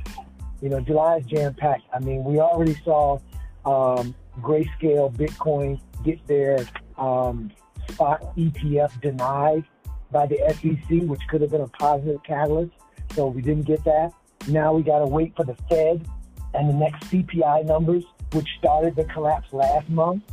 You 0.60 0.68
know, 0.68 0.80
July 0.80 1.18
is 1.18 1.26
jam 1.26 1.54
packed. 1.54 1.84
I 1.94 2.00
mean, 2.00 2.24
we 2.24 2.40
already 2.40 2.74
saw 2.84 3.18
um, 3.64 4.14
Grayscale 4.40 5.14
Bitcoin 5.14 5.80
get 6.04 6.24
their 6.26 6.66
um, 6.98 7.50
spot 7.90 8.36
ETF 8.36 9.00
denied 9.00 9.64
by 10.10 10.26
the 10.26 10.38
SEC, 10.48 11.08
which 11.08 11.20
could 11.28 11.40
have 11.40 11.50
been 11.50 11.60
a 11.62 11.68
positive 11.68 12.22
catalyst. 12.24 12.72
So 13.14 13.28
we 13.28 13.42
didn't 13.42 13.64
get 13.64 13.82
that. 13.84 14.12
Now 14.48 14.74
we 14.74 14.82
got 14.82 14.98
to 14.98 15.06
wait 15.06 15.34
for 15.36 15.44
the 15.44 15.54
Fed 15.68 16.06
and 16.54 16.68
the 16.68 16.74
next 16.74 17.04
CPI 17.10 17.64
numbers, 17.66 18.04
which 18.32 18.48
started 18.58 18.96
the 18.96 19.04
collapse 19.04 19.52
last 19.52 19.88
month. 19.88 20.24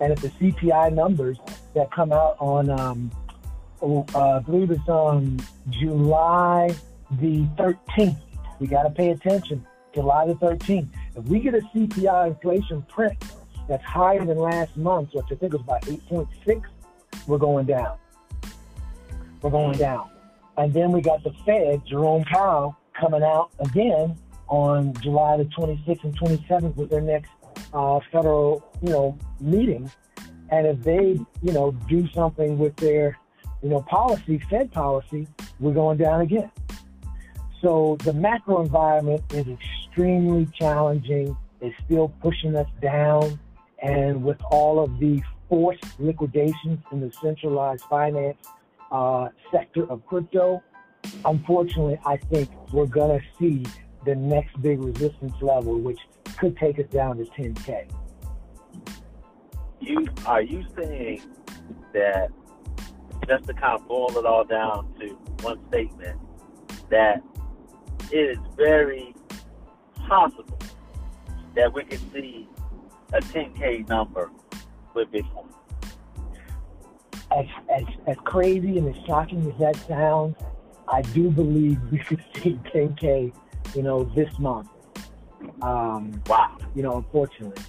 And 0.00 0.12
if 0.12 0.20
the 0.20 0.28
CPI 0.28 0.92
numbers 0.92 1.38
that 1.74 1.90
come 1.90 2.12
out 2.12 2.36
on 2.40 2.70
um, 2.70 3.10
uh, 3.82 4.04
I 4.14 4.38
believe 4.40 4.70
it's 4.70 4.88
on 4.88 5.40
July 5.70 6.74
the 7.20 7.46
13th. 7.58 8.16
We 8.58 8.66
got 8.66 8.84
to 8.84 8.90
pay 8.90 9.10
attention. 9.10 9.66
July 9.94 10.26
the 10.26 10.34
13th. 10.34 10.88
If 11.16 11.24
we 11.24 11.40
get 11.40 11.54
a 11.54 11.60
CPI 11.60 12.28
inflation 12.28 12.82
print 12.82 13.16
that's 13.68 13.84
higher 13.84 14.24
than 14.24 14.38
last 14.38 14.76
month, 14.76 15.10
which 15.12 15.26
I 15.30 15.34
think 15.34 15.52
was 15.52 15.62
about 15.62 15.82
8.6, 15.82 16.62
we're 17.26 17.38
going 17.38 17.66
down. 17.66 17.96
We're 19.42 19.50
going 19.50 19.78
down. 19.78 20.10
And 20.56 20.72
then 20.72 20.92
we 20.92 21.00
got 21.00 21.22
the 21.22 21.32
Fed, 21.44 21.82
Jerome 21.86 22.24
Powell, 22.24 22.76
coming 22.98 23.22
out 23.22 23.50
again 23.58 24.16
on 24.48 24.94
July 24.94 25.36
the 25.36 25.44
26th 25.44 26.04
and 26.04 26.18
27th 26.18 26.76
with 26.76 26.90
their 26.90 27.00
next 27.00 27.30
uh, 27.74 28.00
federal, 28.10 28.64
you 28.82 28.90
know, 28.90 29.18
meeting. 29.40 29.90
And 30.50 30.66
if 30.66 30.82
they, 30.82 31.18
you 31.42 31.52
know, 31.52 31.72
do 31.88 32.08
something 32.12 32.58
with 32.58 32.76
their 32.76 33.18
you 33.64 33.70
know, 33.70 33.80
policy, 33.80 34.38
Fed 34.50 34.70
policy, 34.72 35.26
we're 35.58 35.72
going 35.72 35.96
down 35.96 36.20
again. 36.20 36.50
So 37.62 37.96
the 38.04 38.12
macro 38.12 38.60
environment 38.60 39.22
is 39.32 39.46
extremely 39.48 40.46
challenging. 40.54 41.34
It's 41.62 41.74
still 41.86 42.10
pushing 42.20 42.54
us 42.56 42.68
down. 42.82 43.40
And 43.82 44.22
with 44.22 44.36
all 44.50 44.84
of 44.84 44.98
the 45.00 45.22
forced 45.48 45.98
liquidations 45.98 46.78
in 46.92 47.00
the 47.00 47.10
centralized 47.22 47.84
finance 47.84 48.36
uh, 48.92 49.28
sector 49.50 49.90
of 49.90 50.04
crypto, 50.06 50.62
unfortunately, 51.24 51.98
I 52.04 52.18
think 52.18 52.50
we're 52.70 52.84
going 52.84 53.18
to 53.18 53.26
see 53.38 53.64
the 54.04 54.14
next 54.14 54.60
big 54.60 54.82
resistance 54.84 55.34
level, 55.40 55.78
which 55.78 56.00
could 56.36 56.56
take 56.56 56.78
us 56.78 56.86
down 56.86 57.18
to 57.18 57.24
10K. 57.24 57.90
You 59.80 60.06
are 60.26 60.42
you 60.42 60.64
saying 60.76 61.22
that 61.92 62.30
just 63.28 63.44
to 63.46 63.54
kind 63.54 63.78
of 63.78 63.86
boil 63.86 64.16
it 64.16 64.26
all 64.26 64.44
down 64.44 64.92
to 64.98 65.08
one 65.42 65.60
statement, 65.68 66.18
that 66.90 67.22
it 68.10 68.16
is 68.16 68.38
very 68.56 69.14
possible 70.08 70.58
that 71.54 71.72
we 71.72 71.84
can 71.84 71.98
see 72.12 72.48
a 73.12 73.20
10K 73.20 73.88
number 73.88 74.30
with 74.94 75.10
Bitcoin. 75.10 75.48
As, 77.36 77.46
as, 77.74 77.84
as 78.06 78.16
crazy 78.24 78.78
and 78.78 78.94
as 78.94 79.04
shocking 79.06 79.50
as 79.50 79.58
that 79.58 79.76
sounds, 79.88 80.36
I 80.88 81.02
do 81.02 81.30
believe 81.30 81.80
we 81.90 81.98
could 81.98 82.22
see 82.36 82.58
10K, 82.72 83.34
you 83.74 83.82
know, 83.82 84.04
this 84.14 84.38
month. 84.38 84.68
Um, 85.64 86.22
wow. 86.26 86.58
You 86.74 86.82
know, 86.82 86.96
unfortunately. 86.98 87.62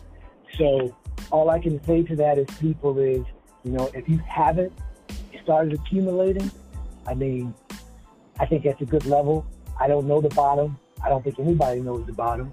So 0.58 0.96
all 1.32 1.50
I 1.50 1.60
can 1.60 1.84
say 1.86 2.04
to 2.04 2.16
that 2.18 2.38
is 2.38 2.48
people 2.60 2.98
is, 3.00 3.24
you 3.64 3.72
know, 3.72 3.90
if 3.94 4.08
you 4.10 4.20
haven't 4.28 4.74
started 5.44 5.74
accumulating, 5.74 6.52
I 7.08 7.14
mean, 7.14 7.54
I 8.40 8.46
think 8.46 8.64
that's 8.64 8.82
a 8.82 8.86
good 8.86 9.06
level. 9.06 9.46
I 9.80 9.88
don't 9.88 10.08
know 10.08 10.20
the 10.20 10.30
bottom. 10.30 10.78
I 11.04 11.10
don't 11.10 11.24
think 11.24 11.40
anybody 11.40 11.80
knows 11.80 12.06
the 12.06 12.14
bottom. 12.14 12.52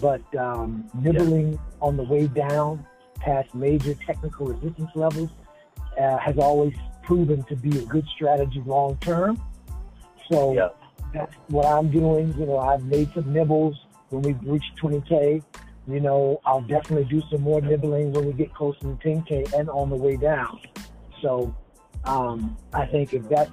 But 0.00 0.22
um, 0.36 0.90
nibbling 0.94 1.52
yeah. 1.52 1.58
on 1.80 1.96
the 1.96 2.02
way 2.02 2.26
down 2.26 2.84
past 3.16 3.54
major 3.54 3.94
technical 3.94 4.46
resistance 4.46 4.90
levels 4.94 5.30
uh, 5.98 6.18
has 6.18 6.36
always 6.38 6.74
proven 7.02 7.44
to 7.44 7.56
be 7.56 7.78
a 7.78 7.82
good 7.82 8.06
strategy 8.14 8.62
long 8.66 8.96
term. 8.98 9.40
So 10.30 10.52
yeah. 10.52 10.68
that's 11.14 11.34
what 11.48 11.64
I'm 11.64 11.90
doing. 11.90 12.34
You 12.38 12.46
know, 12.46 12.58
I've 12.58 12.84
made 12.84 13.12
some 13.14 13.32
nibbles 13.32 13.76
when 14.12 14.22
we 14.22 14.50
reach 14.50 14.64
20K. 14.80 15.42
You 15.88 16.00
know, 16.00 16.40
I'll 16.44 16.60
definitely 16.60 17.06
do 17.06 17.22
some 17.28 17.40
more 17.40 17.60
nibbling 17.60 18.12
when 18.12 18.26
we 18.26 18.32
get 18.32 18.54
closer 18.54 18.80
to 18.80 18.98
10K 19.04 19.52
and 19.52 19.68
on 19.68 19.90
the 19.90 19.96
way 19.96 20.16
down. 20.16 20.60
So 21.20 21.54
um, 22.04 22.56
I 22.72 22.86
think 22.86 23.14
if 23.14 23.28
that's 23.28 23.50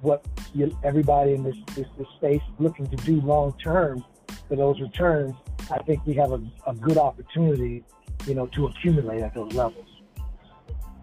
what 0.00 0.24
you, 0.54 0.76
everybody 0.82 1.34
in 1.34 1.42
this, 1.42 1.56
this, 1.74 1.86
this 1.98 2.08
space 2.16 2.40
is 2.40 2.60
looking 2.60 2.86
to 2.88 2.96
do 2.96 3.20
long 3.20 3.54
term 3.62 4.04
for 4.48 4.56
those 4.56 4.80
returns, 4.80 5.34
I 5.70 5.78
think 5.82 6.06
we 6.06 6.14
have 6.14 6.32
a, 6.32 6.42
a 6.66 6.74
good 6.74 6.96
opportunity 6.96 7.84
you 8.26 8.34
know, 8.34 8.46
to 8.48 8.66
accumulate 8.66 9.22
at 9.22 9.34
those 9.34 9.52
levels. 9.52 9.88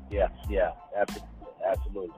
Yeah, 0.09 0.29
yeah, 0.49 0.71
absolutely, 0.95 1.27
absolutely. 1.67 2.15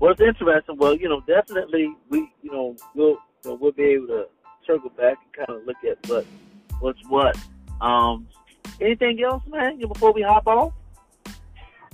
Well, 0.00 0.12
it's 0.12 0.20
interesting. 0.20 0.76
Well, 0.76 0.96
you 0.96 1.08
know, 1.08 1.20
definitely 1.26 1.94
we, 2.08 2.32
you 2.42 2.50
know, 2.50 2.76
we'll 2.94 3.10
you 3.44 3.50
know, 3.50 3.54
we'll 3.54 3.72
be 3.72 3.84
able 3.84 4.08
to 4.08 4.26
circle 4.66 4.90
back 4.90 5.18
and 5.24 5.46
kind 5.46 5.60
of 5.60 5.66
look 5.66 5.76
at 5.88 6.08
what 6.08 6.26
what's 6.80 7.00
what. 7.08 7.36
Um, 7.80 8.26
anything 8.80 9.22
else, 9.22 9.42
man? 9.48 9.78
Before 9.78 10.12
we 10.12 10.22
hop 10.22 10.46
off. 10.46 10.72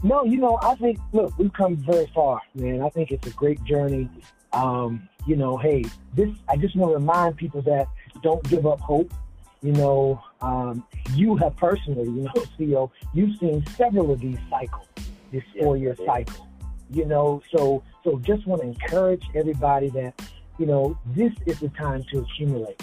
No, 0.02 0.24
you 0.24 0.38
know, 0.38 0.58
I 0.62 0.74
think 0.76 0.98
look, 1.12 1.36
we've 1.38 1.52
come 1.52 1.76
very 1.76 2.06
far, 2.14 2.40
man. 2.54 2.82
I 2.82 2.88
think 2.90 3.10
it's 3.10 3.26
a 3.26 3.32
great 3.32 3.62
journey. 3.64 4.08
Um, 4.52 5.08
you 5.26 5.36
know, 5.36 5.56
hey, 5.56 5.84
this 6.14 6.30
I 6.48 6.56
just 6.56 6.76
want 6.76 6.92
to 6.92 6.96
remind 6.96 7.36
people 7.36 7.62
that 7.62 7.88
don't 8.22 8.42
give 8.48 8.66
up 8.66 8.80
hope. 8.80 9.12
You 9.60 9.72
know, 9.72 10.22
um, 10.40 10.84
you 11.14 11.34
have 11.36 11.56
personally, 11.56 12.04
you 12.04 12.22
know, 12.22 12.32
CEO, 12.58 12.90
you've 13.12 13.36
seen 13.38 13.64
several 13.76 14.12
of 14.12 14.20
these 14.20 14.38
cycles, 14.48 14.86
this 15.32 15.42
four-year 15.58 15.96
cycle. 16.06 16.46
You 16.90 17.04
know, 17.04 17.42
so 17.50 17.82
so 18.04 18.18
just 18.20 18.46
want 18.46 18.62
to 18.62 18.68
encourage 18.68 19.24
everybody 19.34 19.90
that, 19.90 20.14
you 20.58 20.66
know, 20.66 20.98
this 21.06 21.32
is 21.46 21.60
the 21.60 21.68
time 21.70 22.04
to 22.12 22.20
accumulate. 22.20 22.82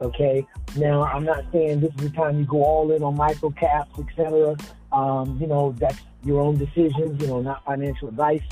Okay. 0.00 0.46
Now, 0.76 1.04
I'm 1.04 1.24
not 1.24 1.44
saying 1.52 1.80
this 1.80 1.90
is 1.98 2.10
the 2.10 2.16
time 2.16 2.38
you 2.38 2.44
go 2.44 2.62
all 2.62 2.92
in 2.92 3.02
on 3.02 3.16
micro 3.16 3.50
caps, 3.50 3.98
etc. 3.98 4.56
Um, 4.92 5.38
you 5.40 5.46
know, 5.46 5.74
that's 5.78 5.98
your 6.24 6.40
own 6.40 6.58
decisions. 6.58 7.20
You 7.20 7.28
know, 7.28 7.40
not 7.40 7.64
financial 7.64 8.08
advice 8.08 8.42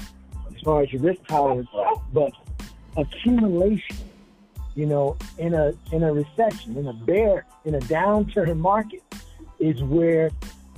as 0.55 0.61
far 0.63 0.83
as 0.83 0.93
your 0.93 1.03
risk 1.03 1.23
tolerance, 1.27 1.69
but 2.13 2.33
accumulation. 2.97 3.97
You 4.75 4.87
know, 4.87 5.17
in 5.39 5.55
a 5.55 5.73
in 5.93 6.03
a 6.03 6.13
recession, 6.13 6.77
in 6.77 6.89
a 6.89 6.93
bear, 6.93 7.47
in 7.65 7.75
a 7.75 7.81
downturn 7.81 8.59
market, 8.59 9.03
is 9.61 9.81
where 9.83 10.31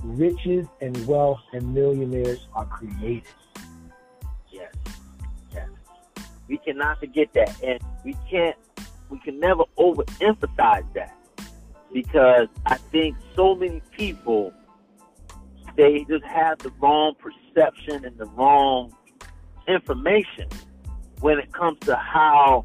riches 0.02 0.66
and 0.80 1.06
wealth 1.06 1.40
and 1.52 1.74
millionaires 1.74 2.46
are 2.54 2.66
created. 2.66 3.22
We 6.48 6.58
cannot 6.58 7.00
forget 7.00 7.32
that, 7.34 7.62
and 7.62 7.80
we 8.04 8.16
can't 8.30 8.56
we 9.08 9.18
can 9.20 9.38
never 9.38 9.64
overemphasize 9.78 10.92
that 10.94 11.14
because 11.92 12.48
I 12.66 12.76
think 12.76 13.16
so 13.34 13.54
many 13.54 13.80
people 13.92 14.52
they 15.76 16.04
just 16.08 16.24
have 16.24 16.58
the 16.58 16.70
wrong 16.80 17.14
perception 17.18 18.04
and 18.04 18.16
the 18.18 18.24
wrong 18.26 18.94
information 19.68 20.48
when 21.20 21.38
it 21.38 21.52
comes 21.52 21.78
to 21.80 21.94
how 21.96 22.64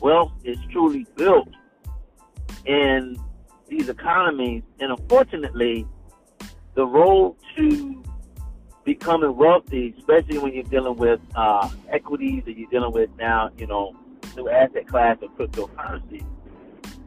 wealth 0.00 0.32
is 0.44 0.58
truly 0.70 1.06
built 1.16 1.48
in 2.66 3.16
these 3.68 3.88
economies. 3.88 4.62
And 4.80 4.90
unfortunately, 4.92 5.86
the 6.74 6.86
road 6.86 7.36
to 7.56 8.02
becoming 8.84 9.36
wealthy, 9.36 9.94
especially 9.98 10.38
when 10.38 10.52
you're 10.52 10.64
dealing 10.64 10.96
with 10.96 11.20
uh, 11.34 11.68
equities 11.90 12.44
that 12.46 12.56
you're 12.56 12.70
dealing 12.70 12.92
with 12.92 13.10
now, 13.18 13.50
you 13.56 13.66
know, 13.66 13.94
new 14.36 14.48
asset 14.48 14.86
class 14.86 15.18
of 15.22 15.30
cryptocurrency 15.36 16.24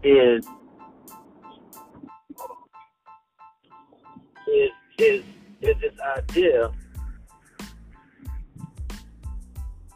is 0.04 0.46
is 4.48 4.70
is 5.00 5.24
is 5.62 5.76
this 5.82 5.94
idea 6.18 6.72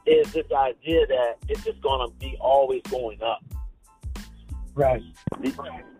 is 0.06 0.34
this 0.34 0.52
idea 0.52 1.06
that 1.06 1.36
it's 1.48 1.64
just 1.64 1.80
gonna 1.82 2.10
be 2.20 2.36
always 2.42 2.82
going 2.90 3.22
up. 3.22 3.44
Right. 4.74 5.04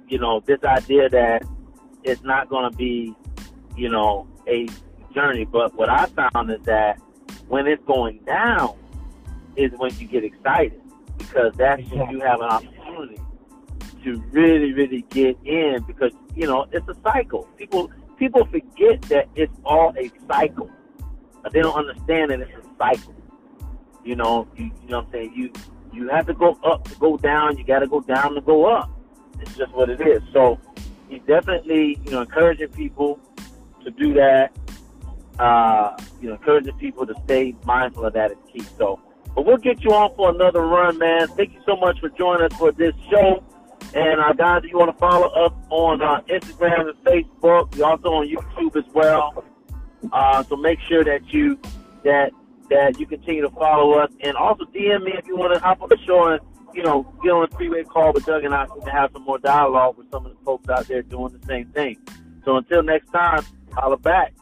You 0.08 0.18
know, 0.18 0.42
this 0.46 0.64
idea 0.64 1.10
that 1.10 1.44
it's 2.04 2.24
not 2.24 2.50
gonna 2.50 2.72
be, 2.72 3.14
you 3.78 3.90
know, 3.90 4.28
a 4.48 4.68
journey. 5.14 5.46
But 5.46 5.74
what 5.76 5.90
I 5.90 6.06
found 6.08 6.52
is 6.52 6.62
that 6.64 7.00
when 7.48 7.68
it's 7.68 7.84
going 7.86 8.20
down 8.26 8.76
is 9.56 9.72
when 9.78 9.98
you 9.98 10.08
get 10.08 10.24
excited 10.24 10.82
because 11.18 11.54
that's 11.56 11.84
when 11.90 12.10
you 12.10 12.20
have 12.22 12.40
an 12.42 12.50
opportunity 12.50 13.20
to 14.04 14.24
really, 14.32 14.74
really 14.74 15.06
get 15.10 15.38
in 15.46 15.84
because 15.84 16.14
you 16.36 16.48
know 16.48 16.66
it's 16.72 16.88
a 16.88 16.96
cycle. 17.04 17.48
People 17.58 17.92
people 18.18 18.46
forget 18.46 19.02
that 19.04 19.28
it's 19.36 19.54
all 19.66 19.94
a 19.98 20.12
cycle. 20.28 20.70
But 21.42 21.54
they 21.54 21.62
don't 21.62 21.76
understand 21.76 22.32
that 22.32 22.42
it's 22.42 22.52
a 22.52 22.70
cycle. 22.78 23.16
You 24.04 24.16
know, 24.16 24.48
you, 24.56 24.66
you 24.66 24.90
know 24.90 25.00
what 25.00 25.06
I'm 25.08 25.12
saying? 25.12 25.34
You 25.36 25.52
you 25.94 26.10
have 26.10 26.28
to 26.28 26.34
go 26.34 26.58
up 26.64 26.88
to 26.90 26.96
go 26.96 27.18
down. 27.18 27.58
You 27.58 27.64
got 27.64 27.80
to 27.80 27.88
go 27.88 28.02
down 28.02 28.36
to 28.36 28.42
go 28.42 28.66
up. 28.66 28.92
It's 29.40 29.56
just 29.56 29.74
what 29.74 29.90
it 29.90 30.02
is. 30.02 30.22
So 30.34 30.60
he's 31.10 31.22
definitely 31.28 32.00
you 32.06 32.12
know 32.12 32.22
encouraging 32.22 32.70
people 32.70 33.20
to 33.84 33.92
do 33.92 34.14
that. 34.14 34.52
Uh, 35.40 35.98
you 36.22 36.28
know, 36.28 36.36
encouraging 36.36 36.78
people 36.78 37.08
to 37.08 37.16
stay 37.24 37.56
mindful 37.66 38.06
of 38.06 38.14
that 38.14 38.32
is 38.32 38.38
key. 38.52 38.62
So 38.78 39.00
but 39.36 39.46
we'll 39.46 39.58
get 39.58 39.84
you 39.84 39.92
on 39.92 40.14
for 40.16 40.32
another 40.32 40.62
run, 40.66 40.98
man. 40.98 41.28
Thank 41.30 41.54
you 41.54 41.62
so 41.66 41.76
much 41.78 42.00
for 42.00 42.10
joining 42.10 42.44
us 42.44 42.54
for 42.58 42.72
this 42.72 42.94
show. 43.10 43.44
And 43.96 44.20
uh, 44.20 44.34
guys, 44.34 44.64
if 44.64 44.72
you 44.72 44.78
want 44.78 44.92
to 44.92 44.98
follow 44.98 45.28
us 45.28 45.54
on 45.70 46.02
uh, 46.02 46.22
Instagram 46.28 46.90
and 46.90 47.04
Facebook, 47.06 47.76
we're 47.78 47.86
also 47.86 48.10
on 48.10 48.28
YouTube 48.28 48.76
as 48.76 48.84
well. 48.94 49.44
Uh, 50.12 50.44
so 50.44 50.56
make 50.56 50.80
sure 50.88 51.04
that 51.04 51.22
you 51.34 51.60
that 52.04 52.32
that 52.70 53.00
you 53.00 53.06
continue 53.06 53.42
to 53.42 53.50
follow 53.52 53.94
us, 53.94 54.12
and 54.22 54.36
also 54.38 54.64
DM 54.66 55.04
me 55.04 55.14
if 55.18 55.26
you 55.26 55.36
want 55.36 55.54
to 55.54 55.60
hop 55.60 55.82
on 55.82 55.90
the 55.90 55.98
show 56.06 56.28
and 56.28 56.42
you 56.74 56.84
know 56.84 57.04
get 57.24 57.32
on 57.32 57.44
a 57.44 57.48
three-way 57.56 57.84
call 57.84 58.14
with 58.14 58.26
Doug 58.26 58.44
and 58.44 58.54
I 58.54 58.66
to 58.66 58.92
have 58.92 59.12
some 59.12 59.24
more 59.24 59.40
dialogue 59.40 59.98
with 59.98 60.10
some 60.12 60.26
of 60.26 60.32
the 60.32 60.44
folks 60.46 60.70
out 60.70 60.88
there 60.88 61.02
doing 61.02 61.32
the 61.32 61.46
same 61.48 61.68
thing. 61.70 61.98
So 62.46 62.58
until 62.58 62.84
next 62.84 63.10
time, 63.12 63.44
holla 63.72 63.98
back. 63.98 64.34